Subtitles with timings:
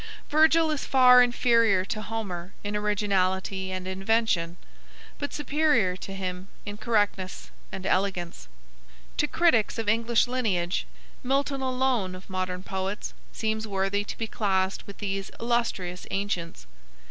[0.31, 4.57] Virgil is far inferior to Homer in originality and invention,
[5.19, 8.47] but superior to him in correctness and elegance.
[9.17, 10.87] To critics of English lineage
[11.21, 16.65] Milton alone of modern poets seems worthy to be classed with these illustrious ancients.